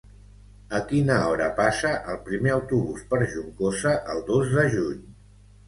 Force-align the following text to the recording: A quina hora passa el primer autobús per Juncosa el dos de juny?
A 0.77 0.79
quina 0.91 1.17
hora 1.31 1.49
passa 1.59 1.91
el 2.15 2.17
primer 2.31 2.55
autobús 2.55 3.05
per 3.13 3.21
Juncosa 3.37 3.95
el 4.17 4.25
dos 4.33 4.59
de 4.59 4.69
juny? 4.77 5.01